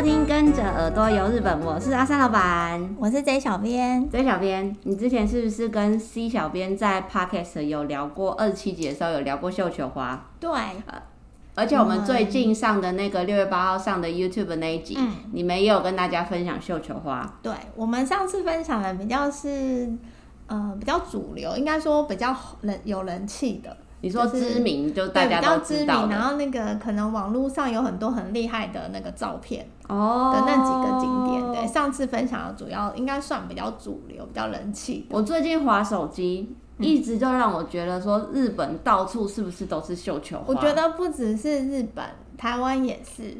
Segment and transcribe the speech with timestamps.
[0.00, 4.08] 收听《跟着耳朵游日本》，我是阿三老板，我是 J 小编。
[4.08, 10.30] J 小编，你之前是不是跟 C 小编在 Podcast 有聊过二十七集的时候有聊过绣球花？
[10.40, 10.50] 对，
[10.86, 11.02] 呃，
[11.54, 17.38] 而且我们最近上的那个六月八号上的 YouTube 那一集，嗯，你们也有跟大家分享绣球花。
[17.42, 19.86] 对，我们上次分享的比较是，
[20.46, 23.76] 呃，比较主流，应该说比较人有人气的。
[24.02, 31.52] 你说知名，就大家都知道，对，比较知名，然后那个可能网络上有很多很厉害的那个照片哦的那几个景点。
[31.52, 35.06] 对，上次分享的主要应该算比较主流、比较人气。
[35.10, 40.44] 我最近滑手机，一直就让我觉得说，日本到处是不是都是绣球花？
[40.46, 42.04] 我觉得不只是日本，
[42.38, 43.36] 台湾也是。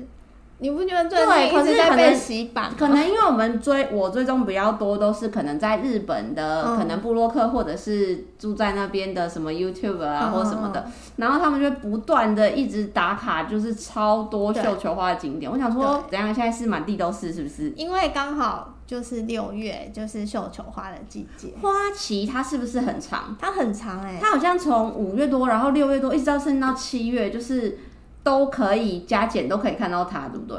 [0.61, 2.71] 你不觉得最近一直在被洗版？
[2.79, 10.87] 可能因为我们追我追踪比较多，都是可能在日本的，嗯、可能布洛克或者是住在那边的什么 YouTuber 啊、嗯、或什么的，
[11.17, 15.51] 然后他们就不断的一直打卡，就是超多绣球花的景点。
[15.51, 16.27] 我想说，怎样？
[16.35, 17.71] 现在是满地都是，是不是？
[17.71, 21.55] 因为刚好就是六月，就是绣球花的季节。
[21.63, 23.35] 花期它是不是很长？
[23.41, 27.79] 它很长哎、欸，它好像从五月多，然后六月多，一直到甚至到七月，就是。
[28.23, 30.59] 都可以加减，都可以看到它，对不对？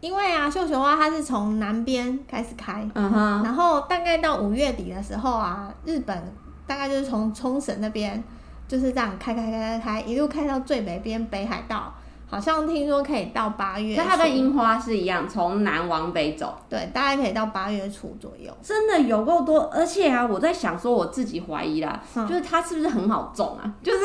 [0.00, 6.34] 因为啊，绣球花它是从南边开始开，嗯哼，然后大概到五月底的时候啊，日本
[6.66, 8.22] 大概就是从冲绳那边
[8.68, 11.92] 就是这样开开开开开，一路开到最北边北海道，
[12.28, 13.96] 好像听说可以到八月。
[13.96, 18.54] 那它跟樱花是一样，从南往北走，对，大概可以到八月初左右。
[18.62, 23.64] 真的有够多，而且啊，我在想说，我自己怀疑啦，嗯、就是它是不是很好种啊？
[23.82, 23.98] 就是。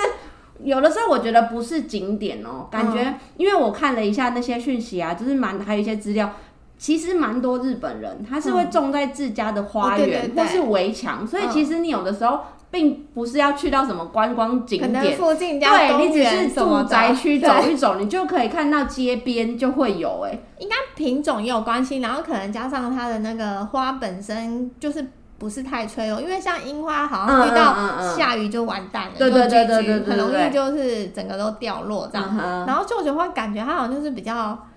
[0.63, 6.33] 有的时候我觉得不是景点哦、喔，感觉因为我看了一下那些讯息啊，就是蛮还有一些资料，
[6.77, 12.39] 其实蛮多日本人他是会种在自家的花园或是围墙，所以其实你有的时候
[12.69, 25.07] 并不是要去到什么观光景点，附近对，你只是住宅区走一走，你就可以看到街边就会有哎、欸，应该品种也有关系，然后可能加上它的那个花本身就是。
[25.41, 32.37] 不是太吹哦，因为像樱花好像遇到下雨就完蛋了，对对对对对，很容易就是整个都掉落这样。
[32.67, 34.67] 然后绣球花感觉它好像就是比较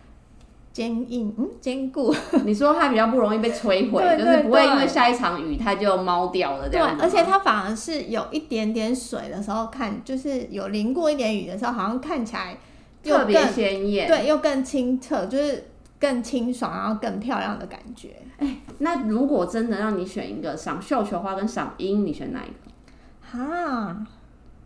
[0.72, 2.14] 坚硬，嗯，坚固。
[2.46, 6.96] 你说它比较不容易被摧毁，就是不会因为下一场雨它就猫掉了这样。
[6.96, 12.56] 对，而且它反而是有一点点水的时候看，就是有淋过一点雨的时候，好像看起来
[13.02, 15.66] 特别鲜艳，对，又更清澈，就是。
[16.00, 18.16] 更清爽，然后更漂亮的感觉。
[18.38, 23.38] 哎、欸，那如果真的让你选一个赏绣球花跟赏樱，你选哪一个？
[23.38, 23.96] 哈，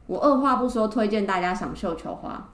[0.07, 2.49] 我二话不说推荐大家赏绣球花。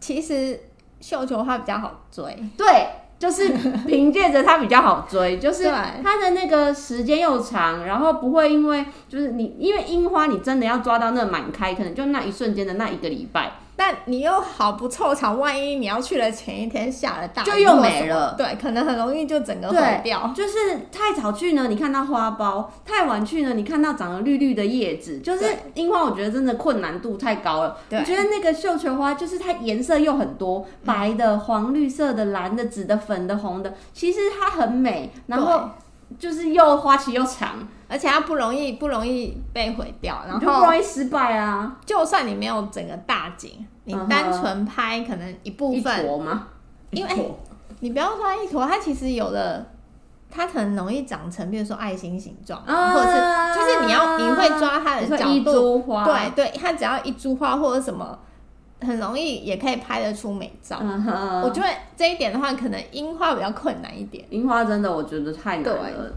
[0.00, 0.58] 其实
[1.00, 2.88] 绣球花比较好追，对，
[3.18, 3.48] 就是
[3.86, 5.64] 凭借着它比较好追，就是
[6.02, 13.52] 它的那个时间又长，然后不会因为就是你因为樱花，你真的要抓到那满开，可能就那一瞬间的那一个礼拜。
[13.84, 18.32] 但你又好不凑巧，万一你要去的前一天下了大雨，就又没了。
[18.38, 20.32] 对，可能很容易就整个毁掉。
[20.32, 25.18] 就是太早去呢，你看到花苞；太晚去呢，你看到长了绿绿的叶子。
[25.18, 25.44] 就是
[25.74, 27.76] 樱花，我觉得真的困难度太高了。
[27.90, 35.10] 我觉得那个绣球花，就是它颜色又很多，白的、黄绿色的、蓝的、紫的、粉的、红的，其实它很美。
[35.26, 35.70] 然后。
[36.18, 41.76] 就是又花期又长，而且它不容易不容易被毁掉，然后不容易失败啊。
[41.84, 46.48] 就算你没有整个大景，你单纯拍可能一部分，一坨吗？
[46.90, 47.34] 因为、欸、
[47.80, 49.66] 你不要说一坨，它其实有的，
[50.30, 58.18] 它很容易长成，比如说爱心形状，啊、或者是就是你要你会抓它的角度，对对，它只要一株花或者什么。
[58.84, 60.76] 很容易也可以拍得出美照。
[60.78, 61.40] Uh.
[61.40, 64.24] 我觉得这一点的话，可能樱花比较困难一点。
[64.28, 66.12] 樱花真的我觉得太难了。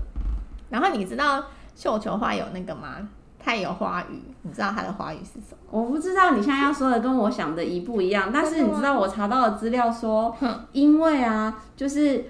[0.72, 2.97] 然后你知道绣球花有那个吗？
[3.38, 5.58] 它有花语，你知道它的花语是什么？
[5.69, 8.31] 我不知道，你现在要说的跟我想的一不一样。
[8.34, 10.36] 但是你知道我查到的资料说，
[10.72, 12.25] 因为啊，就是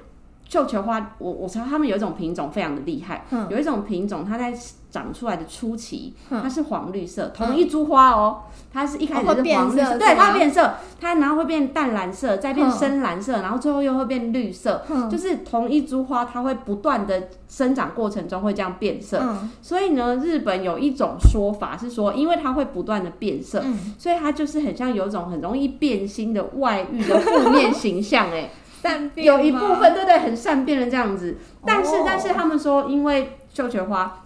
[0.48, 4.54] 绣球花，我我查他们有一种品种非常的厉害，有一种品种它在。
[4.96, 19.22] 长出来的初期，它是黄绿色，同一株花哦，它是一开始是黄绿色，对，它变色，它然后会变淡蓝色，再变深蓝色，然后最后又会变绿色，就是同一株花，它会不断的生长过程中会这样变色。
[19.62, 23.62] 所以呢，日本有一种说法是说，因为它会不断的变色，
[23.98, 28.50] 所以它就是很像有一种很容易变心的外遇的负面形象，哎，
[28.86, 31.38] 善变，有一部分对对，很善变的这样子。
[31.66, 34.22] 但是但是他们说，因为绣球花。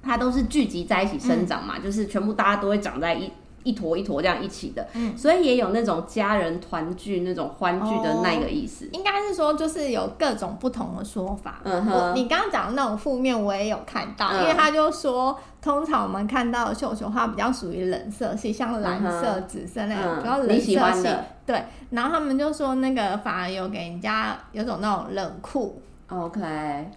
[0.00, 3.30] 它都是聚集在一起生长嘛，嗯、就是全部大家都会长在一
[3.68, 8.88] 一坨一坨这样一起的，嗯、所以也有那种家人团聚、那种欢聚的那个意思。
[8.92, 11.60] 应该是说就是有各种不同的说法。
[11.64, 21.08] 嗯哼，你刚刚讲的那种负面我也有看到，嗯、因为他就说，通常我们看到的绣球花比较属于冷色系，像蓝色、紫色那种比较冷色系。
[21.44, 25.82] 对，然后他们就说那个反而有给人家有种那种冷酷。
[26.10, 26.40] OK，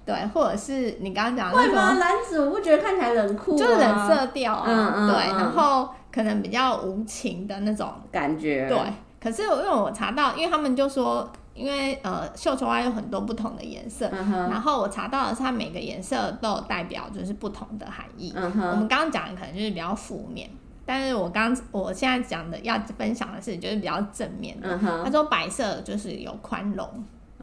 [0.06, 1.95] 对，或者是你刚刚讲的会吗？
[2.00, 4.63] 蓝紫我不觉得看起来冷酷，就是冷色调啊。
[4.65, 8.68] 嗯嗯，对，然后可能比较无情的那种感觉。
[8.68, 8.78] 对，
[9.19, 18.34] 可是因为我查到，因为他们就说，因为呃，绣球花有很多不同的颜色，然后我查到的是它每个颜色都有代表就是不同的含义。
[18.36, 20.50] 我们刚刚讲的可能就是比较负面，
[20.86, 24.78] 但是我刚我现在讲的要分享的是就是比较正面的。
[25.04, 26.88] 他说白色就是有宽容。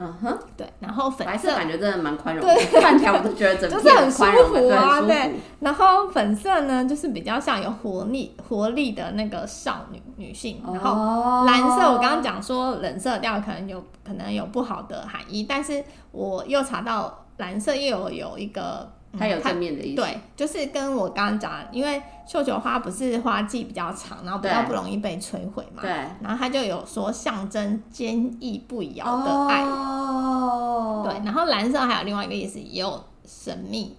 [0.00, 5.34] 嗯哼，对，然后粉色，白色感觉真的蛮宽容的，对，看起来我都觉得整 片很宽容，就是很舒服啊，对，对。
[5.60, 10.62] 然后粉色呢，就是比较像有活力、活力的那个少女女性。
[10.66, 18.88] 然后蓝色，我刚刚讲说冷色调可能有可能有不好的含义，但是我又查到蓝色又有有一个。
[19.16, 25.90] 它有正面的意思，对，就是跟我刚刚讲的，因为绣球花不是花季比较长，然后比较不容易被摧毁嘛，对，
[26.20, 33.96] 然后它就有说象征坚毅不摇的爱，哦，对，然后蓝色还有另外一个意思，也有神秘，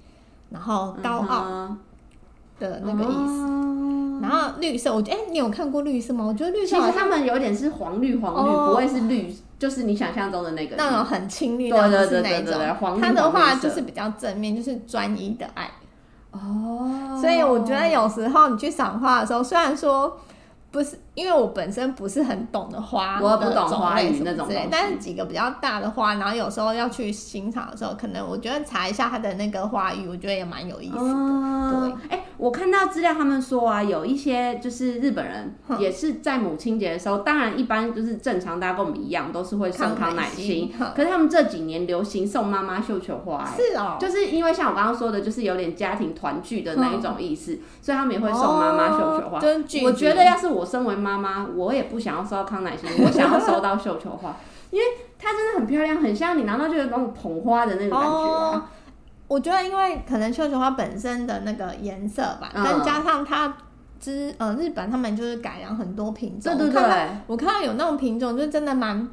[0.49, 1.75] 然后高傲
[2.59, 3.78] 的那个意思，嗯、
[4.21, 6.25] 然后绿色，我觉得，哎、欸，你有看过绿色吗？
[6.25, 9.35] 我觉得绿色，其实他们有点是黄绿黄绿，哦、不会是绿。
[9.59, 15.69] 就是你想象中的那个那种很青绿的，对对对对对，他的话就是比较正面，就是专一的爱。
[16.31, 20.17] 哦，所以我觉得有时候你去赏花的时候，虽然说
[20.71, 31.01] 不是因为我本身不是很懂的花，我不懂花语那种之类，但是几个比较大的花，然后有时候要去欣赏的时候，可能我觉得查一下它的那个花语，我觉得也蛮有意思的。
[31.01, 32.23] 哦、对，哎。
[32.39, 49.41] 我看到资料，他们说啊，有一些就是日本人也是在母亲节的时候，当然一般就是正常，大家跟我们一样都是会送康乃馨，可是他们这几年流行送妈妈绣球花，是哦，就是因为像我刚刚说的，就是有点家庭团聚的那一种意思，所以他们也会送妈妈绣球花。
[49.83, 54.35] 我觉得要是我身为妈妈妈，我也不想要收到康乃馨，我想要收到绣球花，
[54.71, 54.85] 因为
[55.17, 58.71] 它真的很漂亮，很像你拿到就是那种捧花的那种感觉啊。
[59.27, 63.53] 我觉得，因为可能绣球花本身的那个颜色吧，再、嗯、加上它
[63.99, 69.07] 之呃日本他们就是改良很多品种，对对对，我看到，我看到有那种品种就真的蛮，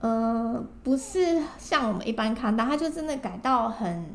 [0.00, 4.06] 呃，不是像我们一般看到，它就真的改到很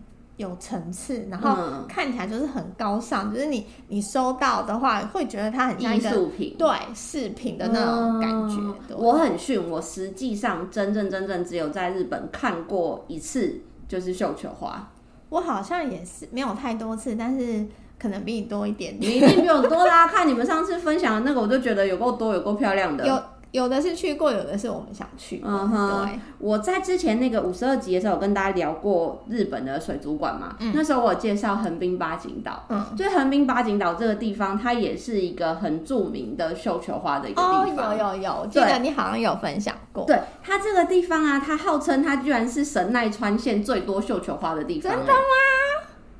[0.43, 1.57] 有层次，然后
[1.87, 8.55] 看起来就是很高尚，嗯、就是你你收到的话会觉得它很像艺术品，对饰品的那种感觉。
[8.89, 14.91] 嗯、我很逊，我实际上真正真正只有在日本看过一次，就是绣球花。
[15.29, 17.65] 我好像也是没有太多次，但是
[17.97, 19.11] 可能比你多一点点。
[19.11, 20.05] 你一定比我多啦！
[20.11, 23.07] 看你们上次分享的那个，我就觉得有够多，有够漂亮的。
[23.07, 25.39] 有有的是去过，有的是我们想去。
[25.45, 26.07] 嗯哼。
[26.07, 30.55] 对，我在之前那个五十二集的时候，有跟大家聊过日本的水族馆嘛。
[30.59, 30.73] 嗯。
[30.75, 32.65] 那时候我介绍横滨八景岛。
[32.69, 32.83] 嗯。
[32.97, 37.91] 就横滨八景岛这个地方，它也是一个很著名的绣球花的一个地方。
[37.91, 40.03] 哦，有有有，我记得你好像有分享过。
[40.05, 44.91] 对，它这个地方啊，它号称它居然是神奈川县最多绣球花的地方。
[44.91, 45.19] 真的吗？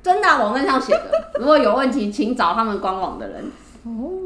[0.04, 1.32] 真的，网站上写的。
[1.40, 3.50] 如果有问题，请找他们官网的人。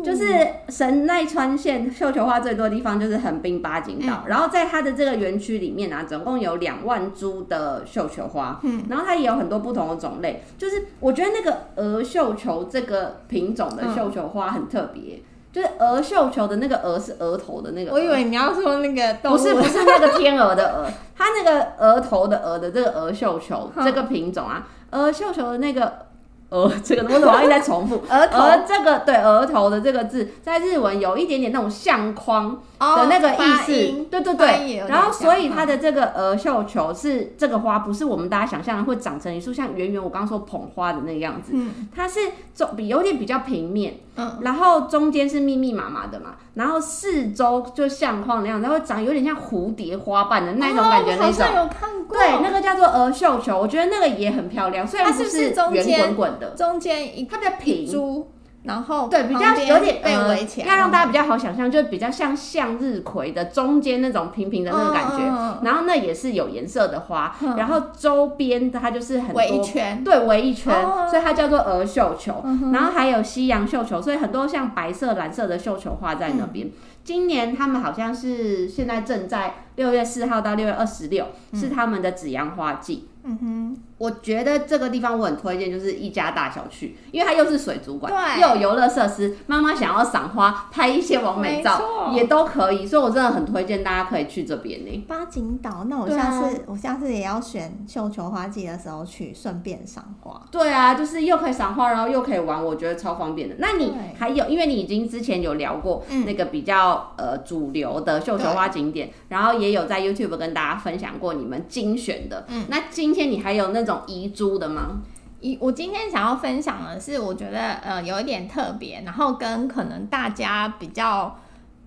[0.08, 8.84] 就是神奈川县绣球花最多的地方就是横滨八景岛，然后在它的这个园区里面啊，总共有两万株的绣球花，嗯。
[8.88, 10.42] 然后它也有很多不同的种类。
[10.56, 15.22] 就是我觉得那个鹅绣球这个品种的绣球花很特别，
[15.52, 24.66] 就是鹅绣球的那个鹅是额头的那个，我以为你要说那个不是不是那个天鹅的鹅， 它那个额头的鹅的这个鹅绣球这个品种啊。
[24.90, 25.92] 鹅，绣球的那个
[26.50, 27.96] “呃”这个，我怎么一直在重复？
[28.08, 34.84] 额头，而这个对额头的这个字，在日文有一点点那种相框的那个意思，哦、对对对。
[34.88, 42.20] 然后，所以它的这个额绣球是这个花，不是我们大家想象的会长成一束像圆圆，我刚刚说捧花的那个样子，嗯、它是
[42.54, 43.94] 中比有点比较平面。
[44.20, 51.46] 嗯，然后中间是密密麻麻的嘛，然后四周就相框那样，然后长有点像蝴蝶花瓣的那种感觉，那种。
[51.46, 52.18] 哦、有看过。
[52.18, 58.24] 对，那个叫做鹅绣球，我觉得那个也很漂亮，虽然不是圆滚滚的，中间一它比较平。
[58.64, 65.62] 然后对，比较有点被围起来，要让大家比较好想象，就比较像向日葵的中间那种平平的那种感觉。
[65.62, 70.74] 然后那也是有颜色的花，然后周边它就是很多围一圈，对，围一圈，
[71.08, 72.44] 所以它叫做鹅绣球。
[72.72, 76.68] 然后还有西洋绣球，所以很多像白色、蓝色的绣球花在那边。
[77.04, 83.08] 今年他们好像是现在正在六月四号到六月二十六是他们的紫阳花季。
[83.22, 95.04] 嗯哼，我觉得这个地方我很推荐，就是一家大小去，因为它又是水族馆，对，又有游乐设施，妈妈想要赏花、拍一些完美照也都可以，所以我真的很推荐大家可以去这边呢。
[95.08, 100.40] 八景岛，那我下次、啊、我下次也要选绣球花季的时候去，顺便赏花。
[100.50, 103.56] 对啊，就是又可以赏花，然后又可以玩，我觉得超方便的。
[103.58, 115.02] 那你还有，因为你已经之前有聊过那个比较呃主流的绣球花景点，然后也有在 YouTube 跟大家分享过你们精选的，嗯，那今天你还有那种遗珠的吗？
[115.40, 121.38] 遗，我今天想要分享的是，我觉得呃有一点特别，然后跟可能大家比较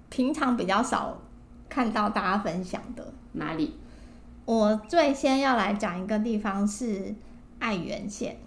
[0.10, 1.18] 平常比较少
[1.70, 3.14] 看到大家分享的。
[3.34, 3.76] 哪里？
[4.44, 7.16] 我最先要来讲一个地方是
[7.60, 8.38] 爱媛县，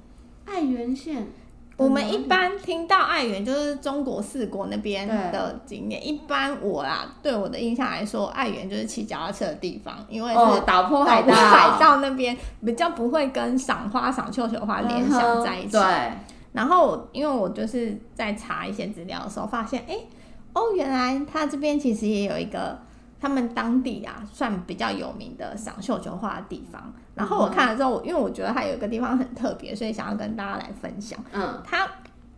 [0.44, 1.28] 爱媛县。
[1.76, 6.06] 我们一般听到爱媛就是中国四国那边的景点。
[6.06, 15.72] 一般我啊，对我的印象来说，爱媛就是骑脚踏车的地方，因为是岛坡海道海道那边比较不会跟赏花、赏绣球花联想在一起。
[15.72, 15.82] 对。
[16.52, 19.96] 然后，因为我就是在查一些资料的时候，发现，哎，
[20.52, 22.78] 哦，原来他这边其实也有一个。
[23.24, 26.92] 他们当地啊，算比较有名的赏绣球花的地方。
[27.14, 31.18] 然后我看了之后，因为我觉得它有一个地方很特别，所以想要跟大家来分享。
[31.32, 31.88] 嗯，它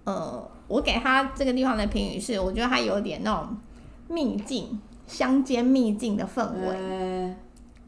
[0.04, 3.48] 呃，我给它这个地方的评语是，我觉得它有点那种
[4.06, 6.76] 秘境、乡间秘境的氛围。
[6.78, 7.36] 嗯，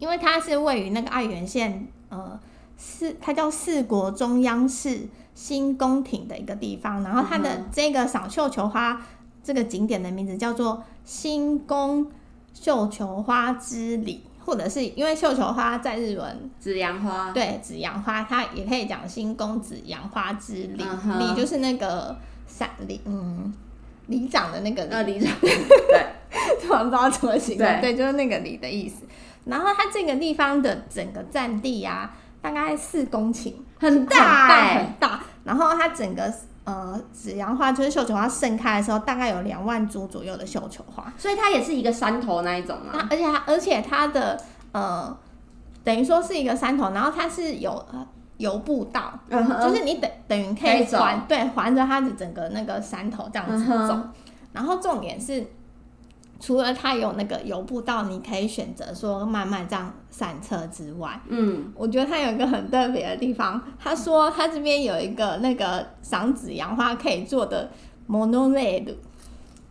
[0.00, 2.36] 因为它是位于那个爱媛县，呃，
[2.76, 5.02] 四，它叫四国中央市
[5.36, 7.04] 新宫廷的一个地方。
[7.04, 9.00] 然后它的这个赏绣球花
[9.44, 12.10] 这个景点的名字叫做新宫。
[12.60, 21.34] 绣球花之里，或者是因为绣球花在日文紫阳花，对，紫阳花，它也可以讲新宫紫阳花之里，里、uh-huh.
[21.34, 23.52] 就是那个山里，嗯，
[24.08, 26.06] 里长的那个里，呃，里长， 对，
[26.60, 29.04] 突然不知道怎么形容，对，就是那个里的意思。
[29.44, 35.24] 然后它这个地方的整个占地啊，大概四公顷，很大，欸，很大，很大。
[35.44, 36.32] 然后它整个。
[36.68, 43.08] 呃，紫阳花就是绣球花盛开的时候，大概有两万株左右的绣球花，所以它也是一个山头那一种嘛。
[43.10, 44.38] 而且它，而且它的
[44.72, 45.16] 呃，
[45.82, 47.82] 等于说是一个山头，然后它是有
[48.36, 54.12] 游步道，嗯，就是你等等于可以环对环着它的整个那个山头这样子走，嗯，
[54.52, 55.46] 然后重点是。
[56.40, 63.60] 除了它有那个游步道，你可以选择说慢慢这样散车之外，嗯，我觉得它有一个很特别的地方。
[63.78, 67.70] 他说他这边有一个那个赏紫阳花可以坐的
[68.08, 68.94] monorail，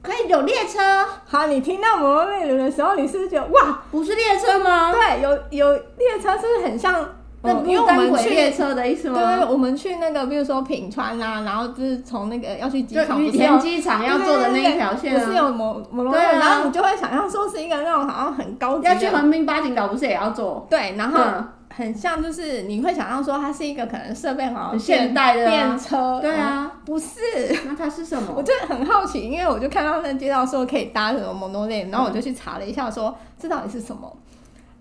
[0.02, 1.06] 可以有列车。
[1.26, 4.92] 好，你听到 monorail 的时候，你是不是觉得哇，不是列车吗？
[4.92, 7.17] 对，有有列车，是不是很像？
[7.44, 9.38] 那因为我们去列车的意思吗？
[9.38, 18.88] 对，我们去那个，比如说品川啊，然后就是从那个要去机场，羽田机场要坐的那一条线，不是有摩摩罗，然后你就会想象说是一个那种好像很高级。
[18.88, 20.65] 要去横滨八景岛不是也要坐？
[20.67, 21.22] 对，然后
[21.70, 26.20] 很像就是你会想象说它是一个可能设备好现代的电车。
[26.20, 27.20] 对啊，不是，
[27.67, 28.34] 那它是什么？
[28.36, 34.12] 我就很好奇，因为我就看到那介绍说可以搭什么摩托列，然后我就去查了一下，说这到底是什么。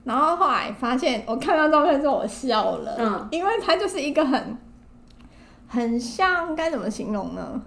[0.07, 4.57] 然后后来发现，我看到照片之后我笑了，嗯，因为它就是一个很，
[5.67, 7.61] 很像该怎么形容呢？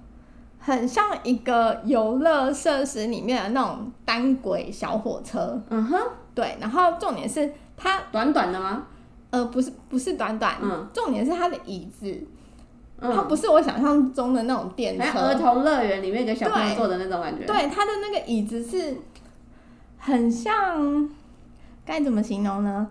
[0.57, 5.99] 很像一个游乐设施里面的那种单轨小火车，嗯哼，
[6.33, 6.55] 对。
[6.61, 8.83] 然后重点是它短短的吗？
[9.31, 12.25] 呃，不是，不是短短，嗯，重点是它的椅子，
[13.01, 18.97] 嗯，它不是我想象中的那种电车，儿童乐园里面给小朋友坐的那种感觉，对，它的那个椅子是
[19.97, 21.09] 很像。
[21.89, 22.87] 该怎么形容呢？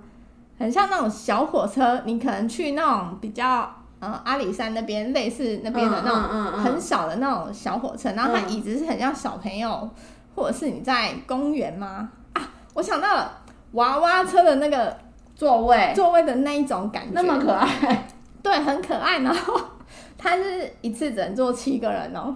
[0.58, 9.88] 很像那种小火车，你可能去那种比较呃阿里山那边类似那边的那种很小的那种小火车，然后它椅子是很像小朋友，
[10.34, 12.08] 或者是你在公园吗？
[12.32, 12.42] 啊，
[12.74, 13.38] 我想到了
[13.74, 14.98] 娃娃车的那个
[15.36, 18.08] 座位，座位的那一种感觉，那么可爱，
[18.42, 19.20] 对，很可爱。
[19.20, 19.54] 然后
[20.18, 22.34] 它是一次只能坐七个人哦，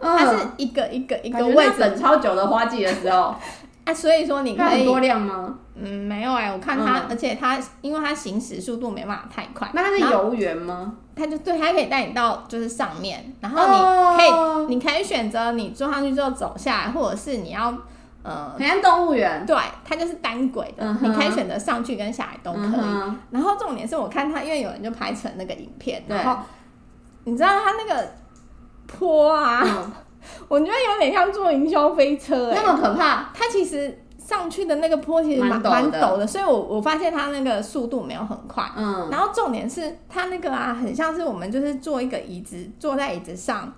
[0.00, 3.32] 它是一个一个一个位置，等超久的花季的时候。
[3.84, 5.58] 啊，所以说你可以很多量吗？
[5.74, 9.70] 嗯，没有哎、欸，我看它、嗯，而且它因为它行驶速度没办法太快。
[9.72, 10.94] 那它是游园吗？
[11.16, 17.74] 它就对，它可以带你到就是上面，然后你可以，哦、你可以选择你坐上去之后走下来，或者是你要
[18.22, 19.46] 呃，很像动物园。
[19.46, 22.80] 对，它就是单轨的、嗯，你可以选择上去跟下来都可以。
[22.82, 26.42] 嗯、然后重点是我看它，因为有人就拍成那个影片，然后
[27.24, 28.12] 你知道它那个
[28.86, 29.90] 坡啊。
[30.20, 33.30] 嗯 我觉得有点像坐云霄飞车、欸，那么可怕。
[33.34, 38.64] 它其实上去的那个坡其实蛮蛮陡的，所以我我发现它那个速度没有很快。
[38.76, 43.72] 嗯，然后重点是它那个啊，很像是我们就是坐一个椅子，坐在椅子上，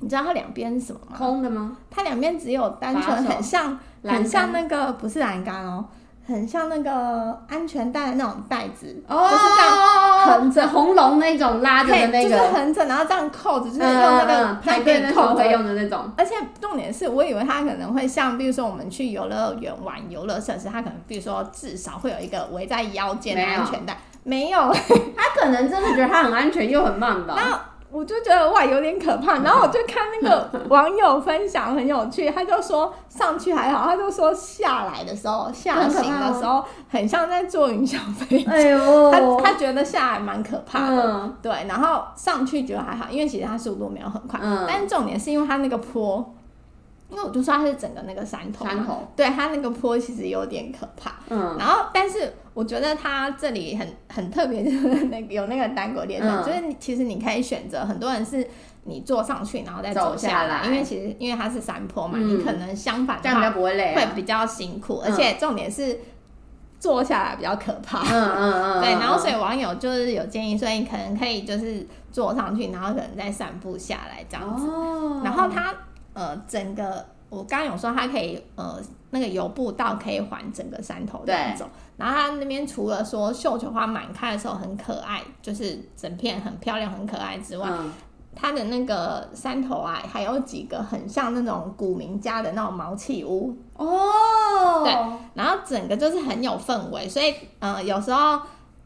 [0.00, 1.16] 你知道它两边是什么吗？
[1.16, 1.76] 空的吗？
[1.90, 5.84] 它两边只有单纯很像很像那个不是栏杆哦，
[6.26, 16.10] 很像那个安全带的那种带子，哦、就是这样横着红龙那种拉着的那个，就是横着，然后这样扣着，就是用那个排队扣着用的那种。
[16.16, 24.72] 而且重点是我以为它可能会像，比如说我们去游乐园玩游乐设施，它可能比如说至少会有一个围在腰间的安全带，没有，
[25.14, 27.72] 它可能真的觉得它很安全又很慢吧。
[27.94, 46.34] 我就觉得哇，有点可怕， 然后我就看那个 网友分享很有趣，他就说上去还好，他就说下来的时候下行的时候很像在坐云霄飞车，哎呦，他他觉得下来蛮可怕的，嗯、对，然后上去觉得还好，因为其实他速度没有很快，嗯、但是重点是因为他那个坡。
[47.14, 51.12] 因为我就说它是整个那个山头，山头，对，它那个坡其实有点可怕。
[51.30, 58.44] 嗯，然后但是我觉得它这里很很特别， 就是那个有那个单轨列车，嗯、就是其实你可以选择，很多人是
[58.82, 66.00] 你坐上去然后再走下来，因为其实因为它是山坡嘛，嗯、你可能相反的话不会累、啊，会比较辛苦，而且重点是
[66.80, 68.00] 坐下来比较可怕。
[68.00, 74.66] 嗯嗯嗯，嗯对，然后所以网友就是有建议，所以你可能可以就是坐上去，然后可能再散步下来这样子。
[74.66, 75.72] 哦，然后它。
[76.14, 78.80] 呃，整个我刚刚有说它可以呃
[79.10, 87.92] 那个游步道可以环整个山头这样走，然后它那边除了说绣球花满开的时候很可爱，就是整片很漂亮很可爱之外，嗯、
[88.34, 93.56] 它的那个山头啊还有几个很像那种古民家的那种茅葺屋。
[93.76, 94.92] 哦，对，
[95.34, 98.40] 然后整个就是很有氛围，所以呃有时候。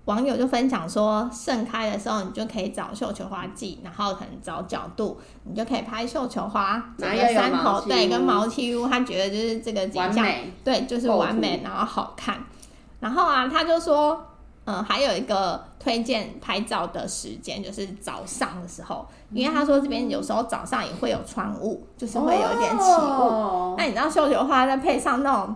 [0.09, 12.43] 网友就分享说，盛开的时候你就可以找绣球花季，然后可能找角度，你就可以拍绣球花整个山头，对，跟茅葺屋，他觉得就是这个景象，美对，就是完美，然后好看。
[13.01, 14.19] 然后啊，他就说，
[14.65, 22.95] 嗯、呃，还有一个推荐拍照的时间，就是早上的时候，因为他说这边有时候早上也会有窗雾，就是会有一点起雾。
[22.95, 25.55] 哦、那你知道绣球花再配上那种。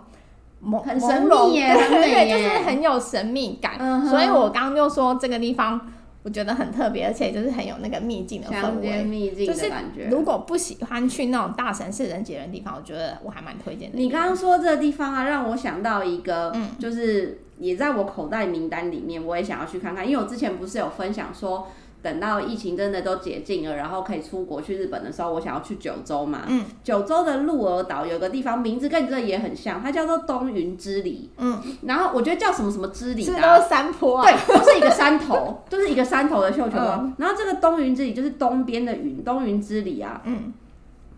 [0.85, 3.77] 很神秘耶，对对对，就是很有神秘感。
[3.79, 5.81] 嗯、所以我刚刚就说这个地方
[6.23, 10.05] 我觉得很特别，而且就是很有那个秘境的氛围，秘境的感觉。
[10.05, 13.99] 就是如果不喜欢去那种大城市人挤人的地方，我觉得我还蛮推荐的。
[13.99, 21.69] 你刚刚说这个地方啊，让我想到一个，嗯，就是也在我口袋名单里面，我也想要去看看，因为我之前不是有分享说。
[22.03, 26.43] 等到疫情真的都解禁了，然后可以出国去日本的时候，我想要去九州嘛。
[26.49, 26.65] 嗯。
[26.83, 31.31] 九州的鹿儿岛有个地方，名字跟你这也很像，它叫做东云之里。
[31.39, 31.63] 嗯。
[31.83, 34.25] 然后我觉得叫什么什么之里的、啊，是山坡啊。
[34.25, 36.99] 对，都是一个山头，都是一个山头的绣球花。
[37.01, 40.21] 嗯、然后这个东云之里就是东边的云，东云之里啊。
[40.25, 40.53] 嗯。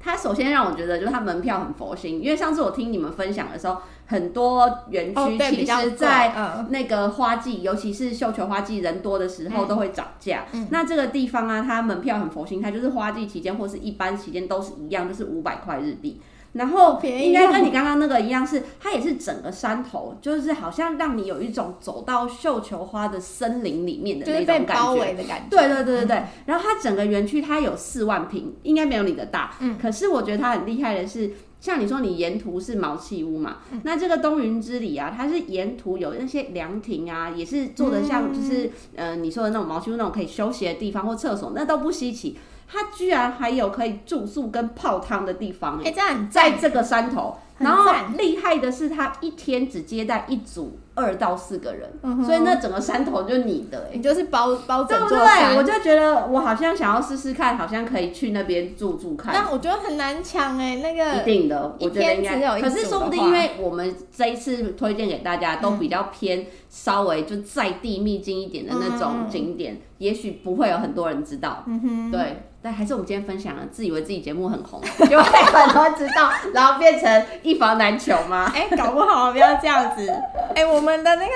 [0.05, 3.79] 它首先让我觉得就是它门票很佛心，因为上次我听你们分享的时候。
[4.07, 6.31] 很多园区其实，在
[6.69, 10.45] 那个花季，尤其是绣球花季人多的时候，都会涨价。
[10.69, 16.21] 那这个地方啊，它门票很佛心，它就是花季期间或是一般期间都是一样，就是五百块日币。
[16.55, 24.83] 然后应该跟你刚刚那个一样，是它也是整个山头，就是好像让你有一种走到绣球花的森林里面的那种感觉。
[24.83, 25.47] 包围的感觉。
[25.51, 26.23] 对对对对对。
[26.47, 29.55] 然后它整个园区它有四万平，应该没有你的大。
[29.61, 29.77] 嗯。
[29.79, 31.31] 可是我觉得它很厉害的是。
[31.61, 33.57] 像你说，你沿途是茅葺屋嘛？
[33.73, 42.37] 嗯、那这个东云之里啊，它是沿途有那些凉亭啊，也是做的像就是、嗯、呃你说的那种茅葺屋那种可以休息的地方或厕所，那都不稀奇。
[42.67, 47.37] 它居然还有可以住宿跟泡汤的地方，哎、欸，这样在这个山头。
[47.57, 55.53] 然后厉害的是，他一天只接待一组二到四个人，嗯、所以那整个山头就你的、欸，你就是包包整座山。
[55.53, 59.33] 对，我就觉得我好像想要试试看，好像可以去那边住住看。
[59.33, 62.61] 但我觉得很难抢哎、欸，那个一定的，我觉得应该。
[62.61, 71.63] 可是说不定，因为我们这一次推荐给大家都比较偏稍微就在地秘境一点的那种景点，嗯、也许不会有很多人知道。
[71.69, 72.43] 嗯哼，对。
[72.65, 78.51] 但还是我们今天分享了，自以为自己节目很红， 就会很多人知道，然后变成一房难求吗？
[78.55, 80.09] 哎、欸，搞不好不要这样子。
[80.09, 81.33] 哎、欸，我们的那个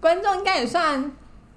[0.00, 1.10] 观众应该也算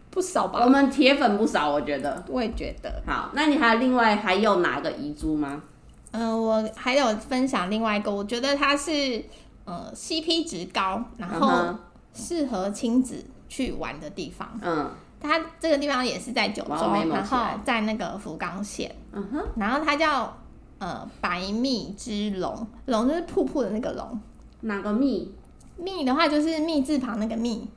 [0.10, 0.62] 不少吧？
[0.64, 2.24] 我们铁粉不少，我觉得。
[2.28, 3.04] 我也觉得。
[3.06, 5.62] 好，那你还有另外还有哪个遗珠吗？
[6.10, 9.24] 嗯、呃，我还有分享另外一个，我觉得它是
[9.66, 11.76] 呃 CP 值高，然后
[12.16, 14.60] 适合亲子去玩的地方。
[14.64, 14.90] 嗯。
[15.22, 20.36] 它这个地方也是在九州，然后在那个福冈县，嗯哼，然后它叫
[20.80, 24.20] 呃白蜜之龙，龙就是瀑布的那个龙，
[24.62, 25.34] 哪个蜜？
[25.78, 27.70] 蜜的话就是蜜字旁那个蜜，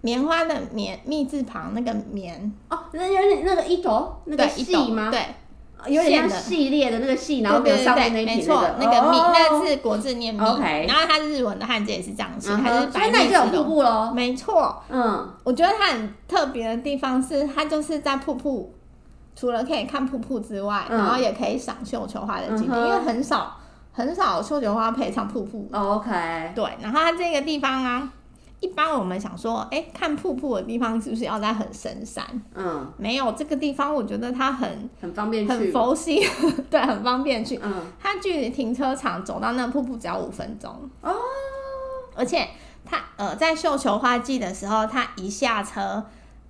[0.00, 4.22] 棉花的棉，蜜字旁那个棉，哦，那有点那个一朵？
[4.26, 5.10] 那个细吗？
[5.10, 5.20] 对。
[5.86, 9.10] 有点像系列的那个系，然后比如上面那一撇那个。
[9.12, 14.10] 蜜，那是国字念蜜，然后它日文的汉字也是这样写，还是白蜜之瀑布喽。
[14.12, 18.74] 没错，嗯，我觉得它很特别的地方是，它就是在瀑布，
[19.38, 23.56] 除了可以看瀑布之外，然后也可以赏绣球花的景点，因为很少
[23.92, 25.68] 很少绣球花配上瀑布。
[25.70, 26.10] OK，
[26.56, 28.12] 对，然后它这个地方啊，
[28.58, 32.24] 一般我们想说，哎、欸，看瀑布的地方是不是要在很深山？
[32.52, 36.20] 嗯，没有，这个地方我觉得它很很方便去，很佛系，
[36.68, 37.60] 对，很方便去。
[37.62, 40.68] 嗯，它距离停车场走到那瀑布只要五分钟
[41.00, 41.14] 哦，
[42.16, 42.48] 而且
[42.84, 46.04] 它呃在绣球花季的时候，它一下车，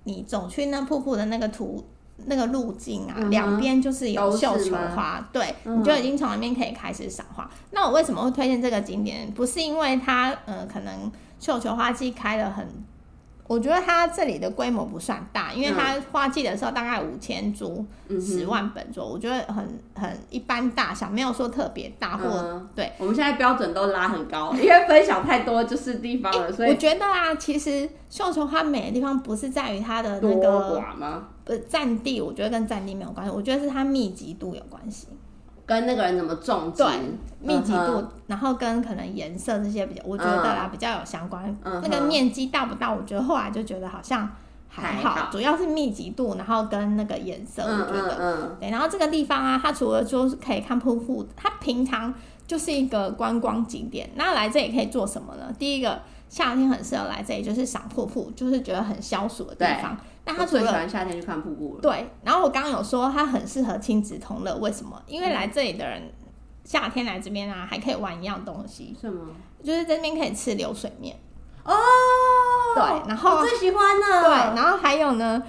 [0.05, 1.85] 你走去那瀑布的那个途。
[2.25, 7.49] 那个路径啊，两边、嗯、就是有绣球花，对，嗯、你就已经从那边可以开始赏花。
[7.71, 9.31] 那我为什么会推荐这个景点？
[9.31, 12.67] 不是因为它，呃，可能绣球花季开的很。
[13.49, 22.91] 我觉得它这里的规模不算大，因为它花季的时候大概五千株，十、嗯、万本株，我觉得很很一般大小，没有说特别大或、嗯、对。
[22.99, 31.29] 我们现在标准都拉很高，因为分享太多就是地方了，欸、所以我觉得啊，其实绣球花美的地方不是在于它的那个多寡吗？
[31.43, 35.07] 不是占地，我觉得跟占地没有关系，我觉得是它密集度有关系。
[35.69, 36.91] 跟那个人怎么种植，对，
[37.41, 41.55] 密集度，嗯、然后跟可能颜色这些比较，我觉得啦、嗯、比较有相关。
[41.63, 42.91] 嗯、那个面积大不大？
[42.91, 44.27] 我觉得后来就觉得好像
[44.67, 48.71] 还好，还好主要是密集度，然后跟那个颜色，我觉得，对。
[48.71, 52.11] 然后这个地方啊，它除了就是可以看瀑布，它平常
[52.47, 54.09] 就是一个观光景点。
[54.15, 55.53] 那来这里可以做什么呢？
[55.59, 59.95] 第一个，夏天很适合来这里，就是赏瀑布，就是觉得很消暑的地方。
[60.31, 61.81] 那他最喜欢夏天去看瀑布了。
[61.81, 65.01] 对，然后我刚刚有说他很适合亲子同乐，为什么？
[65.07, 66.11] 因为来这里的人
[66.63, 68.95] 夏天来这边啊，还可以玩一样东西。
[68.99, 69.27] 什么？
[69.63, 71.17] 就是这边可以吃流水面。
[71.63, 71.73] 哦。
[72.75, 74.23] 对，然后我最喜欢了。
[74.23, 75.41] 对，然后还有呢，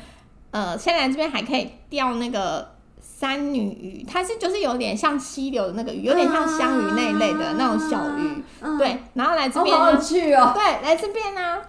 [0.50, 2.66] 呃，现在来这边还可以钓那个
[2.98, 8.42] 三女鱼，它是就是有点像溪流的那个鱼，有点像香鱼那一类的那种小鱼。
[8.62, 10.00] 嗯、对，然后来这边呢？
[10.00, 10.52] 去哦。
[10.54, 11.62] 对，来这边呢、啊，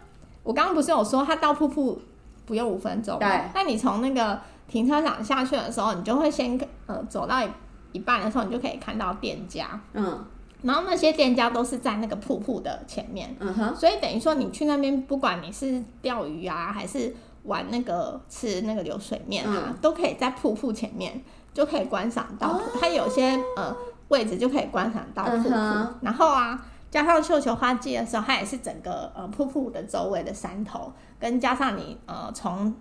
[0.43, 2.01] 我刚刚不是有说它到瀑布。
[2.51, 3.29] 不用五分钟，对。
[3.55, 4.37] 那你从那个
[4.67, 7.47] 停车场下去的时候，你就会先呃走到一
[7.93, 10.19] 一半的时候，你就可以看到店家，嗯。
[10.63, 13.73] 然后那些店家都是在那个瀑布的前面，嗯哼。
[13.73, 21.21] 所以等于说你去那边，不管你是钓鱼啊，还是玩那个吃那个流水面啊，嗯、都可以在瀑布前面
[21.53, 22.49] 就可以观赏到。
[22.49, 23.73] 哦、它有些呃
[24.09, 25.49] 位置就可以观赏到瀑布。
[25.53, 26.61] 嗯、然后啊，
[26.91, 30.93] 加上绣球花季的时候，它也是整个呃瀑布的周围的山头。
[31.19, 32.73] 跟加上你呃从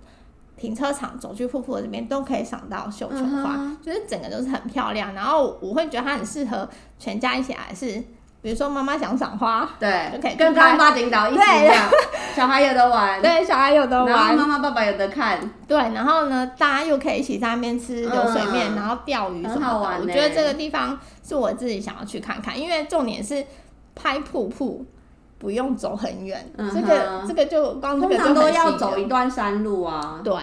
[0.56, 5.14] 停车场走去瀑布这边都可以赏到绣球花，就是整个都是很漂亮。
[5.14, 6.68] 然后我会觉得它很适合
[6.98, 7.86] 全家一起来，是
[8.42, 11.88] 比如说妈妈想赏花，对，就可以跟爸爸领导一起这样，
[12.34, 20.00] 小孩有的玩，对，小孩有的玩，妈妈爸爸有的看，对，然后呢，大家又可以一起在那边吃流水面，嗯、然后钓鱼什么的。
[20.00, 23.44] 我觉得这个地方是我自己想要去看看，因为重点是
[23.94, 24.84] 拍瀑布。
[25.40, 30.20] 不用走很远，嗯、这个这个就光这个就都要走一段山路啊。
[30.22, 30.34] 对，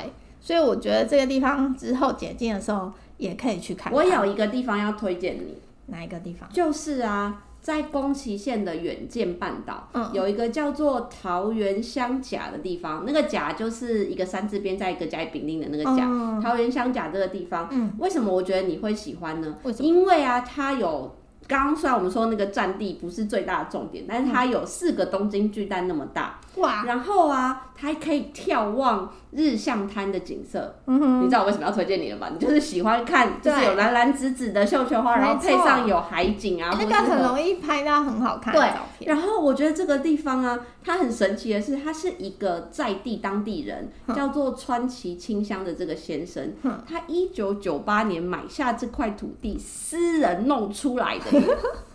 [0.41, 3.93] 所以我觉得这个地方之后解禁的时候也可以去看看。
[3.93, 6.49] 我有一个地方要推荐你，哪一个地方？
[6.51, 13.03] 就是啊，在宫崎县的远见半岛，嗯，有一个叫做桃园乡甲的地方。
[13.05, 16.05] 那个甲就是一个山字边，在一个甲乙丙丁的那个甲。
[16.05, 19.55] 嗯、桃园乡甲这个地方，嗯，为什么我觉得你会喜欢呢？
[19.61, 19.87] 为什么？
[19.87, 21.16] 因为啊，它有。
[21.47, 26.39] 刚刚虽然我们说那个占地不是最大的重点，但是它有四个东京巨蛋那么大。
[26.57, 26.83] 哇！
[26.85, 30.75] 然后啊，它还可以眺望日向滩的景色。
[30.85, 32.29] 你知道我为什么要推荐你了吧？
[32.33, 39.13] 你就是喜欢看，就是有蓝蓝紫紫的绣球花，然后配上有海景啊，那个很容易拍到很好看的照片。
[39.13, 46.53] 然后我觉得这个地方啊，它很神奇的是，它是一个在地当地人叫做川崎清香的这个先生，
[46.87, 51.25] 他一九九八年买下这块土地，私人弄出来的。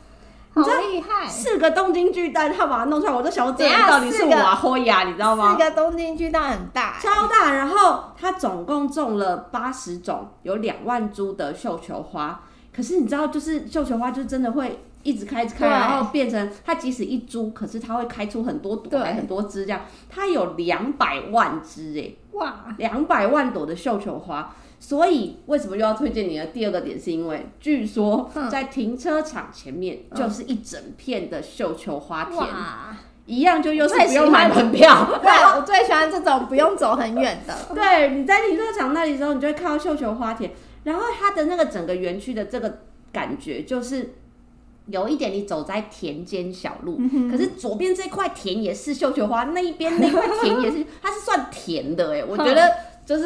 [0.55, 1.27] 好厉害！
[1.27, 5.53] 四个东京巨蛋，他把它弄出来，我都想这到底是瓦霍亚，你知道吗？
[5.53, 7.55] 四个东京巨蛋很大，超大。
[7.55, 12.43] 然后它总共种了八十种，有两万株的绣球花。
[12.75, 19.81] 可是你知道，就是绣球花就真的会一直开，一直开，然后变成它即使一株，可是它会开出很多朵，还很多枝这样。
[20.11, 24.55] 它有两百万枝哎，哇，两百万朵的绣球花。
[24.85, 27.01] 所以为什么又要推荐你的第二个点？
[27.01, 35.07] 是因为据说在停车场前面就是一整片的绣球花田，哇一样就又是不用买门票。
[35.23, 37.57] 对，我最喜欢这种不用走很远的。
[37.73, 40.51] 对，你在停车场那里的时候，你就会看到绣球花田，
[40.83, 42.81] 然后它的那个整个园区的这个
[43.13, 44.15] 感觉就是
[44.87, 52.69] 有一点你走在田间小路，嗯、可是左边这块田也是绣球花，那一边那块田也是，它是算田的哎，我觉得。
[53.05, 53.25] 就是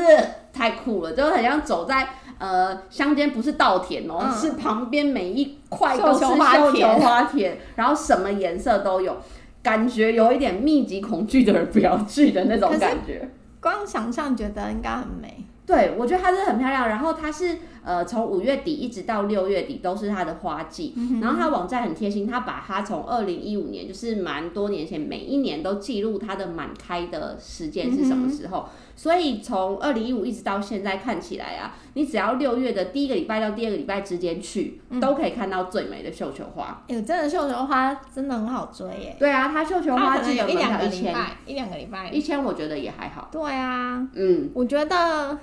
[0.52, 2.08] 太酷了，就很像走在
[2.38, 9.16] 呃乡间，不是稻田哦，嗯、是旁边每一块都是绣球花田，然后什么颜色都有，
[9.62, 13.28] 感觉有一点密集恐惧的人不要去的那种感觉。
[13.60, 15.44] 光想象觉得应该很美。
[15.66, 20.92] 对，我觉得它是很漂亮，然后它是呃，从五月底一直到六月底都是它的花季。
[20.96, 28.68] 嗯、然后它网站很贴心，它把它从二零一五年，就是蛮多年前，每一年都记录它的满开的时间是什么时候。
[28.68, 36.82] 嗯、所以从二零一五一直到现在看起来啊，你只要六月的第一个礼拜到第二个礼拜之间去，嗯、都可以看到最美的绣球花。
[36.88, 39.16] 有、欸、真的绣球花真的很好追耶。
[39.16, 43.28] 对啊，它绣球花只有一两个礼拜，一两个礼拜，一千我觉得也还好。
[43.30, 45.38] 对啊，嗯，我觉得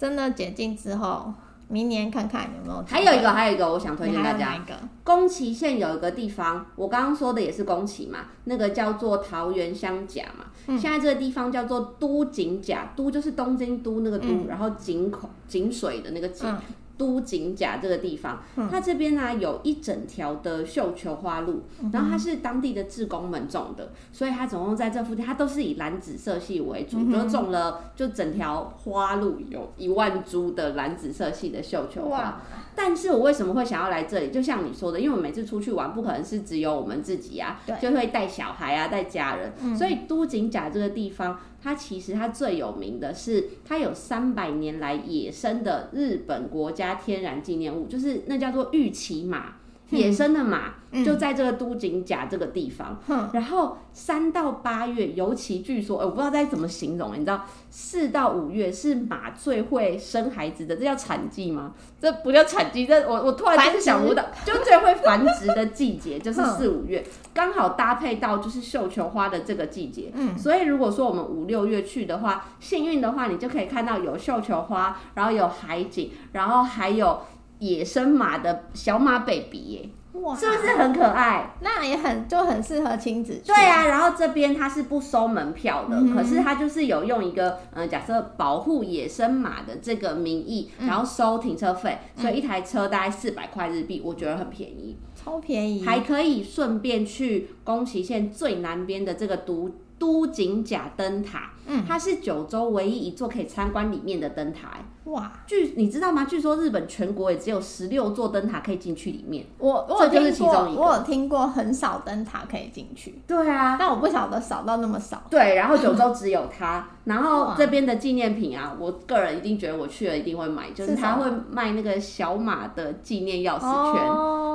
[0.00, 1.32] 真的解禁之后。
[1.68, 2.84] 明年看看有没有。
[2.86, 4.58] 还有一个，还有一个，我想推荐大家。
[5.02, 10.46] 宫崎县有一个地方，我刚刚说的也是宫崎嘛，那个叫做桃园乡甲嘛。
[10.66, 16.48] 嗯、现在这个地方叫做都井甲，都就是东京都那个都，嗯、然后井口井水的那个井。
[16.48, 16.58] 嗯
[16.96, 32.18] 都井甲这个地方，嗯、它这边呢、啊、有一整条的绣球花路，然后它是当地的志工们种的，所以它总共在这附近，它都是以蓝紫色系为主，嗯、哼就种了就整条花路有一万株的蓝紫色系的绣球花。
[32.18, 32.40] 哇
[32.76, 34.30] 但是我为什么会想要来这里？
[34.30, 41.38] 就像你说的，因为我每次出去玩，不可能是只有我们自己啊，就会带小孩啊，带家人，嗯、所以都井甲这个地方。
[41.64, 49.54] 它其实它最有名的是，它有三百年来野生的日本国家天然纪念物，就是那叫做玉骑马。
[49.90, 61.72] 野生的马就在这个都井甲这个地方，嗯、然后三到八月，尤其据说，我不知道该怎么形容，你知道，四到五月是马最会生孩子的，这叫产季吗？
[62.00, 77.22] 这不叫产季，这我我突然间想不到，就最会繁殖的季节就是四五月，刚、嗯、好搭配到就是绣球花的这个季节，嗯，所以如果说我们五六月去的话，幸运的话，你就可以看到有绣球花，然后有海景，然后还有。
[77.64, 79.88] 野生马的小马 baby 耶，
[80.20, 81.54] 哇，是不是很可爱？
[81.62, 83.40] 那也很就很适合亲子。
[83.42, 104.78] 对啊，然后这边它是不收门票的，嗯、可是它就是有用一个呃，假设保护野生马的这个名义，然后收停车费，嗯、所以一台车大概四百块日币，我觉得很便宜，超便宜，还可以顺便去宫崎县最南边的这个都都井甲灯塔，嗯，它是九州唯一一座可以参观里面的灯塔。
[105.04, 106.24] 哇，据你知道吗？
[106.24, 109.44] 据说日本全国也只有十六座灯塔可以进去里面。
[109.58, 113.20] 我我有听过，我有听过很少灯塔可以进去。
[113.26, 115.22] 对啊，但我不晓得少到那么少。
[115.28, 116.88] 对，然后九州只有它。
[117.04, 124.02] 然后这边的纪念品啊，我个人一定觉得我去了一定会买，就是他会卖那个小马的纪念钥匙圈，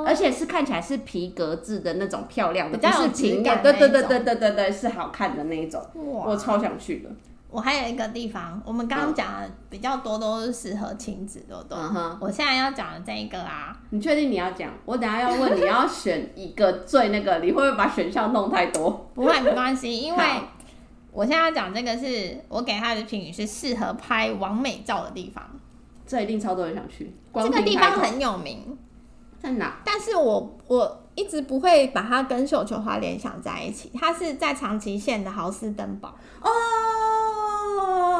[0.04, 3.56] 而且是看起来是皮革制的那种漂亮的，不是平的。
[3.58, 5.80] 对对对对对对对，是好看的那一种。
[5.94, 7.10] 哇我超想去的。
[7.50, 11.76] 我还有一个地方，我们刚刚讲的比较多都是适合亲子，对不对？
[11.76, 12.18] 嗯哼。
[12.20, 14.70] 我现在要讲的这一个啊，你确定你要讲？
[14.84, 19.10] 我等下要问你要选一个最那个，你会不会把选项弄太多？
[19.14, 20.24] 不会，没关系，因为
[21.10, 25.44] 我现在要讲这个是我给他的评语是适合拍完美照的地方，
[26.06, 27.12] 这一定超多人想去。
[27.34, 28.78] 这个地方很有名，
[29.42, 29.78] 在哪？
[29.84, 36.10] 但是我我一直不会把它跟绣球花联想在一起，它是在长崎县的豪斯登堡
[36.40, 36.48] 哦。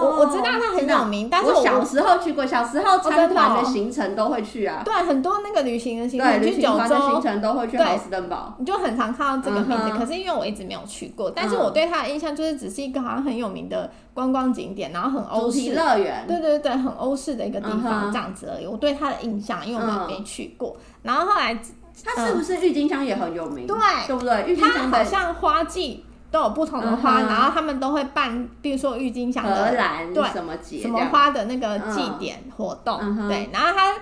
[0.00, 4.82] 我我知道它很有名，但是我小时候去过，小时候参团的行程都会去啊。
[4.84, 8.54] 对，很多那个旅行的行程，去九州的行程都会去豪斯登堡。
[8.58, 16.24] 你就很常看到这个名字，可是因为我一直没有去过，但是我对它的印象就是只是一个好像很有名的观光景点，然后很欧式乐园。
[16.26, 18.66] 对对对，很欧式的一个地方这样子而已。
[18.66, 20.76] 我对它的印象，因为我没去过。
[21.02, 21.58] 然后后来，
[22.04, 23.66] 它是不是郁金香也很有名？
[23.66, 24.44] 对，对不对？
[24.46, 26.04] 郁金香好像花季。
[26.30, 29.70] 都有不同的花，然后他们都会办，比如说郁金香的
[30.14, 33.50] 对什么节、什么花的那个祭典活动，对。
[33.52, 33.94] 然后他，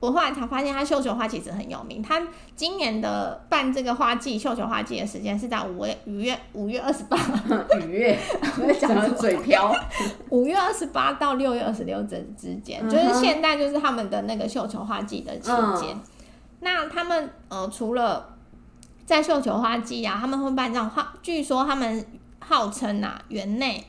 [0.00, 2.02] 我后来才发现，他绣球花其实很有名。
[2.02, 2.22] 他
[2.54, 7.16] 今年的办这个花季绣球花季的时间是在五月五月五月二十八，
[7.84, 8.18] 五月
[8.62, 9.74] 我讲的 嘴飘，
[10.30, 15.94] 五月二十八到六月二十六这之间，就是现在就是他们的那个绣球花季的期间。
[16.60, 18.35] 那他们呃除了
[19.06, 21.14] 在绣球花季啊，他们会办这种花。
[21.22, 22.04] 据说他们
[22.40, 23.86] 号称啊，园内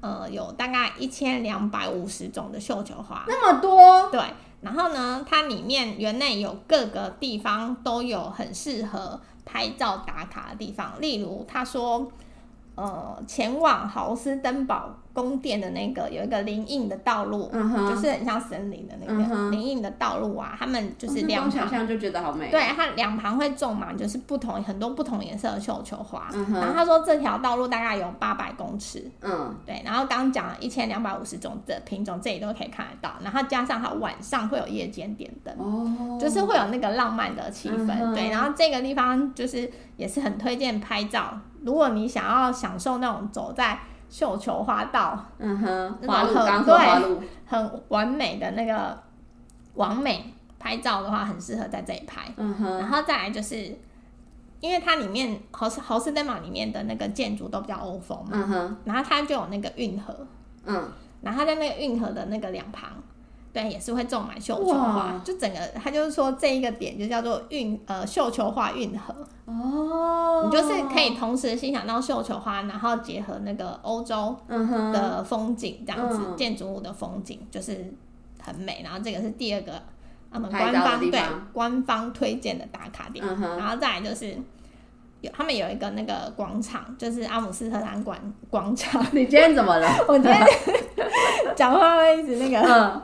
[0.00, 4.08] 呃有大概一千两百五十种的绣球花，那么多。
[4.10, 4.22] 对，
[4.60, 12.10] 然后呢，它里面园内有各个地方都有很适合拍照打卡的地方，例如他说。
[12.74, 20.56] 呃，前往豪斯登堡宫殿的那个有一个林荫的道路，就是很像森林的那个林荫、嗯、的道路啊。
[20.58, 22.50] 他们就是两旁，想象就觉得好美。
[22.50, 26.30] 对，它两旁会种满就是不同很多不同颜色的绣球花。
[26.50, 29.04] 然后他说这条道路大概有八百公尺。
[29.20, 29.82] 嗯，对。
[29.84, 33.12] 然后刚刚讲了一千两百五十种的品种，这里都可以看得到。
[33.22, 37.92] 然后加上它晚上会有夜间点灯，哦，就是会有那个浪漫的气氛。
[38.00, 41.38] 嗯、对，然后这个地方就是也是很推荐拍照。
[41.64, 48.98] 如果你想要享受那种走在绣球花道，嗯哼，花路，对，很完美的那个
[49.74, 52.22] 完美拍照的话，很适合在这里拍。
[52.36, 52.78] 嗯哼。
[52.78, 53.56] 然后再来就是，
[54.60, 58.30] 因为它里面豪斯豪斯登堡里面的那个建筑都比较欧风嘛。
[58.32, 58.76] 嗯哼。
[58.84, 60.14] 然后它就有那个运河。
[60.64, 60.90] 嗯。
[61.22, 62.90] 然后它在那个运河的那个两旁。
[63.52, 77.92] 对，也是会种满绣球花，就整个他就是说这一个点就叫做运呃绣球花运河哦，你就是可以同时欣赏到绣球花，然后结合那个欧洲的风景这样子，嗯、建筑物的风景就是
[78.42, 78.80] 很美。
[78.82, 79.82] 然后这个是第二个
[80.32, 81.20] 他们官方对
[81.52, 84.34] 官方推荐的打卡点，嗯、然后再来就是
[85.20, 88.16] 有他们有一个那个广场，就是阿姆斯特丹广
[88.48, 89.04] 广场。
[89.12, 89.86] 你今天怎么了？
[90.08, 90.42] 我今天
[91.54, 93.02] 讲话会一直那个。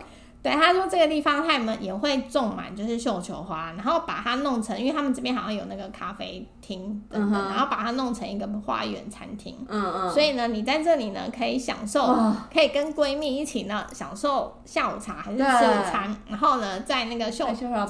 [0.48, 9.54] 嗯对，他说这个地方他们也会种满就是绣球花，然后把它弄成，因为他们这边好像有那个咖啡厅等等，嗯、然后把它弄成一个花园餐厅。
[9.68, 10.10] 嗯嗯。
[10.10, 17.86] 所以呢，你在这里呢可以享受，哦、可以跟闺蜜一起呢享受下午茶还是吃午餐，然后呢在那个绣整个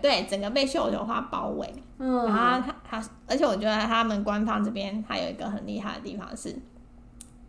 [0.00, 1.74] 对整个被绣球花包围。
[1.98, 2.26] 嗯。
[2.26, 6.56] 然后他他，而且我觉得他们官方这边还有一个很厉害的地方是，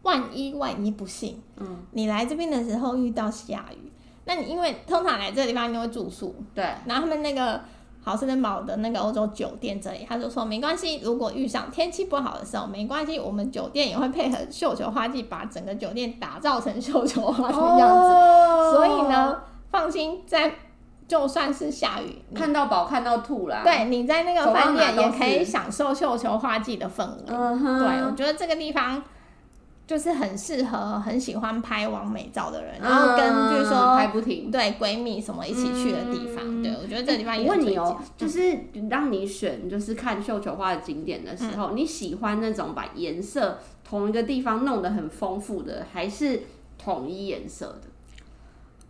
[0.03, 3.90] 万一万一不幸，嗯，你来这边的时候遇到下雨。
[4.25, 7.60] 那你因为通常来这个地方你会住宿，对，然后他们那个
[8.03, 18.13] 豪斯登堡的那个欧洲酒店这里，他就说没关系，如果遇上天气不好的时候，没关系，我们酒店也会配合绣球花季，把整个酒店打造成绣球花的样子。
[18.13, 20.53] 哦、所以呢，放心，在
[21.07, 23.62] 就算是下雨，看到宝看到吐啦。
[23.63, 27.23] 对，你在那个饭店也可以享受绣球花季的氛围。
[27.27, 29.03] 嗯、哼对，我觉得这个地方。
[29.87, 36.63] 就是很适合很喜欢拍完美照的人，然后跟就是说拍不停，对闺蜜什么一起去的地方。
[36.63, 37.81] 对，我觉得这个地方也很推荐。
[37.81, 38.57] 哦，就是
[38.89, 46.43] 让你选，就是看绣球花的景点的时候，你喜欢那种把颜色同一个地方弄得很丰富的，还是
[46.77, 47.89] 统一颜色的？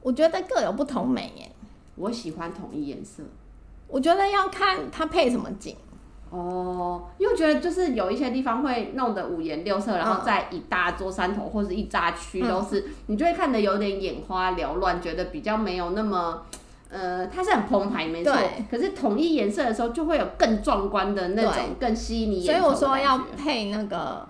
[0.01, 1.51] 我觉得各有不同美耶。
[1.95, 3.23] 我喜欢统一颜色。
[3.87, 5.75] 我觉得要看它配什么景。
[6.31, 16.43] 哦，因为我觉得就是有一些地方会弄得五颜六色，然后在一大座山头或者一扎区都是，嗯、你就会看得有点眼花缭乱，觉得比较没有那么，
[16.89, 18.33] 呃，它是很澎湃，没错。
[18.69, 22.59] 可是统一颜色的时候，就会有更壮观的那种，更吸引你眼。
[22.59, 24.27] 所以我说要配那个。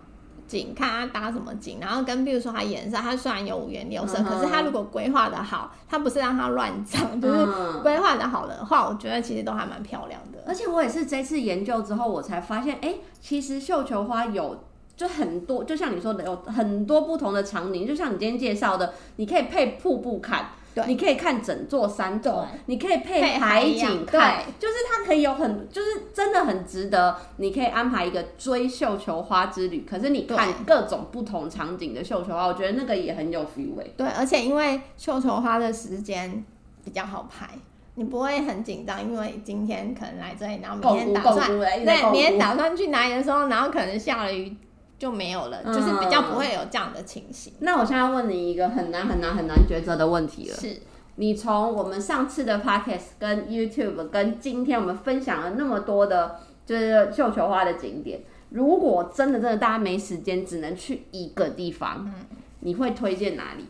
[0.51, 7.45] 景，看它搭什么景，然后跟比如说它颜色，它虽然有五颜六色，嗯、可是它如果规划的好，它不是让它乱长，就是
[7.81, 10.43] 规划的好的话，我觉得其实都还蛮漂亮的。
[10.45, 14.65] 而且我也是这次研究之后，我才发现，哎、欸，其实绣球花有
[14.97, 20.49] 就很多，就像你说的，有很多不同的场景，就像你今天介绍的，你可以配瀑布看。
[20.73, 27.15] 对你可以看整座山头，对你可以配海景看，就是它可以有很，就是真的很值得。
[27.37, 33.93] 你可以安排一个追绣球花之旅，可是你看各种不同场景的绣球花，我觉得那个也很有 feel 欸。
[33.97, 36.43] 对，而且因为绣球花的时间
[36.85, 37.49] 比较好排，
[37.95, 44.55] 你不会很紧张，因为今天可能来这里，然后明天打算对，明天打算去哪里的时候，然后可能下了雨。
[45.01, 47.51] 就没有了，嗯、就是比较不会有这样的情形。
[47.61, 50.55] 那我现在问你一个很难很难很难抉择的问题了。
[50.55, 50.79] 是，
[51.15, 56.35] 你从我们上次的 podcast 跟 YouTube 跟今天我们分享了那么多的，
[56.67, 58.19] 就是绣球花的景点，
[58.51, 62.13] 如果真的真的大家没时间，只能去一个地方，嗯、
[62.59, 63.65] 你会推荐哪里？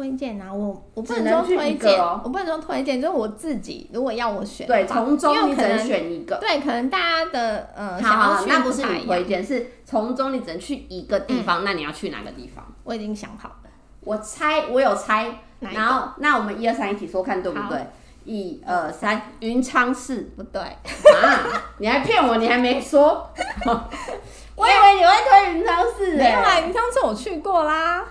[0.00, 12.64] 推荐啊，我我不能说推荐，哦、我不能说推荐，就是我自己如果要我选，对，从中你只能选一个，对，可能大家的呃，好，好，那不是你推荐，是从中你只能去一个地方，嗯、那你要去哪个地方？
[12.84, 15.26] 我已经想好了，我猜，我有猜，
[15.58, 17.78] 然后那我们一二三一起说，看对不对？
[18.24, 21.62] 一二三，云昌市不对啊？
[21.76, 23.30] 你还骗我，你还没说，
[24.56, 28.02] 我以为你会推云昌市，没有啊，云昌市我去过啦。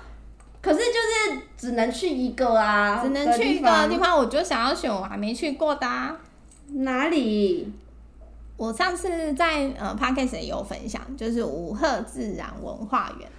[0.61, 6.17] 可是就是只能去一个啊，只能去一个地方，我就想要选我还没去过的啊。
[6.73, 7.71] 哪里？
[8.57, 13.29] 我上次在呃 Podcast 也有分享，就是五鹤自然文化园。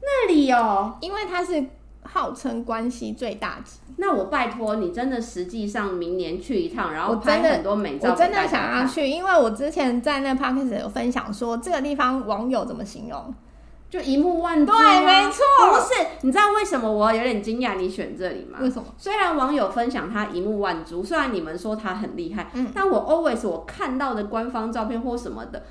[0.00, 1.64] 那里哦，因为它是
[2.02, 3.78] 号称关西最大级。
[3.98, 8.10] 那我拜托你，真的实际上明年去一趟，然后拍很多美照。
[8.10, 13.32] 我真的想要去，因为我之前在那 Podcast 有分享说，这个地方网友怎么形容？
[13.90, 15.42] 就一目万珠，对，没错。
[15.70, 18.58] 不是，你知道为什么我有点惊讶你选这里吗？
[18.60, 18.84] 为什么？
[18.98, 25.62] 虽然网友分享他一目万珠，虽然你们说他很厉害，嗯，但我 always 我看到的官方照片或什么的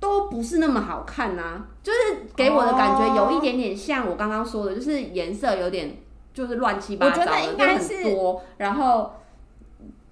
[0.00, 1.98] 都不是那么好看呐、啊，就是
[2.34, 5.98] 给我的感觉有一点点像我刚刚说的，就是颜色有点
[6.32, 9.12] 就是乱七八糟的，应该是很多，然后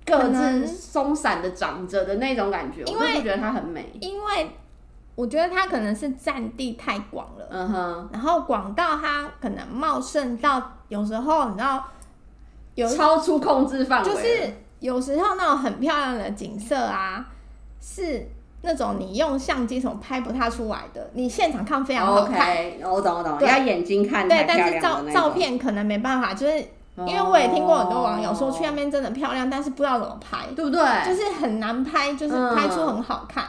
[0.05, 4.51] 各自松散的长着的那种感觉，我就觉得它很美，因为。
[5.17, 11.83] 我觉得它可能是占地太广了，嗯哼，然后广到它可能茂盛到有时候你知道，
[12.77, 17.27] 有超出控制范围，就是有时候那种很漂亮的景色啊，
[17.81, 18.29] 是
[18.61, 22.35] 那种你用相机什么拍不太出来的，你现场看非常好看。
[22.39, 24.29] OK，我懂我懂，要眼睛看。
[24.29, 26.59] 对，但是照照片可能没办法，就是
[27.07, 30.83] 因为我也听过很多网友说去那边真的漂亮，但是不知道怎么拍，对不对？
[31.07, 33.45] 就是很难拍，就是拍出很好看。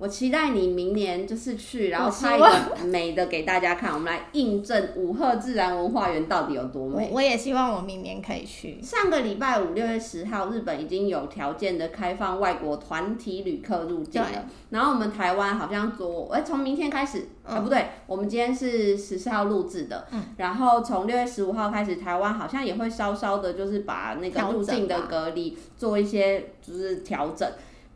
[0.00, 7.10] 我期待你明年就是去，然后拍一个美的给大家看，我，我们来印证五鹤自然文化园到底有多美。
[7.10, 8.80] 我，我也希望我明年可以去。
[8.80, 14.46] 上个礼拜五，六月十号，日本已经有条件的开放外国团体旅客入境了。
[14.70, 20.06] 然后我们台湾好像昨，哎，从明天开始，嗯、啊不对，我们今天是十四号录制的。
[20.12, 20.22] 嗯。
[20.38, 27.46] 然后从六月十五号开始，台湾好像也会稍稍的，就是把那个入境的隔离做一些就是调整。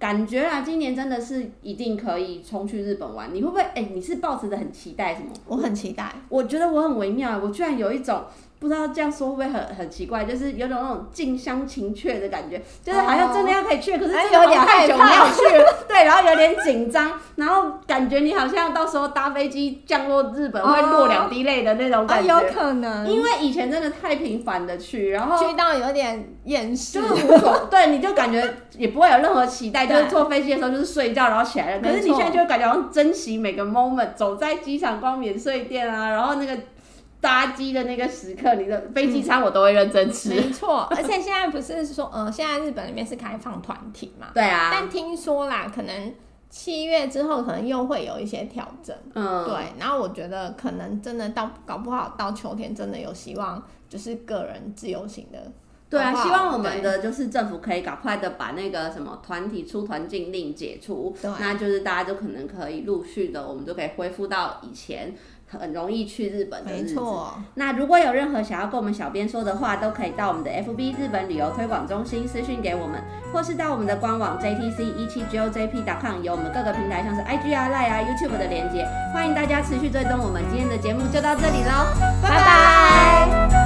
[0.05, 3.35] 感觉啊，今年真的是一定可以冲去日本玩。
[3.35, 3.63] 你会不会？
[3.63, 5.29] 哎、欸，你是抱持着很期待什么？
[5.47, 6.15] 我很期待。
[6.29, 8.23] 我觉得我很微妙，我居然有一种。
[8.59, 15.57] 不知道这样说会不会很很奇怪，就是有种那种近乡情怯的感觉，就是好像真的要可以去，可是真的有点太久没有去。
[15.59, 28.43] 了， 对，然后有点紧张，然后感觉你好像到时候搭飞机降落日本会落两滴泪的那种感觉，有可能，因为以前真的太频繁的去，然后去到有点厌世，就是无所， 对，你就感觉
[28.79, 36.59] 也不会有任何期待，就是坐飞机的时候就是睡觉然后起来了，可是你现在就会感觉好像珍惜每个 moment，走在机场逛免税店啊，然后那个。
[37.25, 40.29] 搭机的那个时刻，你的飞机餐我都会认真吃。
[40.29, 44.27] 没错，而且现在不是说，呃，现在日本里面是开放团体嘛？
[44.35, 44.68] 对啊。
[44.70, 46.14] 但听说啦，可能
[46.51, 48.95] 七月之后可能又会有一些调整。
[49.14, 49.43] 嗯。
[49.47, 55.51] 对，然后我觉得可能真的到搞不好到秋天真的有希望，就是个人自由行的。
[55.89, 65.14] 对啊，希望我们的就是政府可以赶快的把那个什么团体出团禁令解除，对那就是大家就可能可以陆续的，我们就可以恢复到以前。
[65.47, 66.95] 很容易去日本的日子。
[66.95, 67.35] 没错。
[67.55, 73.01] 那如果有任何想要跟我们小编说的话，都可以到我们的 FB 日本旅游推广中心私讯给我们，
[73.33, 80.43] 或是到我们的官网 JTC 一七 GOJP.com 有我们各个平台像是 IG 啊、Line 啊、YouTube 的连接，欢迎大家持续追踪我们。
[80.51, 81.87] 今天的节目就到这里喽，
[82.23, 82.39] 拜拜。
[82.39, 83.64] 拜拜。